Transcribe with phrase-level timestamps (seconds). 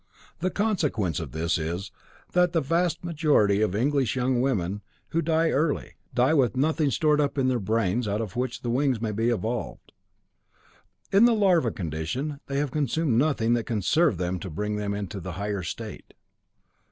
[0.39, 1.91] The consequence of this is,
[2.31, 7.21] that the vast majority of English young women who die early, die with nothing stored
[7.21, 9.91] up in their brains out of which the wings may be evolved.
[11.11, 14.95] In the larva condition they have consumed nothing that can serve them to bring them
[14.95, 16.15] into the higher state."